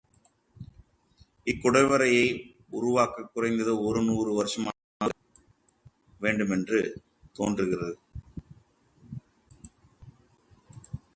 இக்குடைவரையை 1.45 2.25
உரு 2.69 2.87
வாக்கக் 2.91 3.29
குறைந்தது 3.33 3.83
ஒரு 3.83 4.03
நூறு 4.03 4.31
வருஷமாவது 4.33 4.69
ஆகியிருக்க 5.03 5.41
வேண்டுமென்று 6.19 6.79
தோன்றுகிறது. 7.31 7.97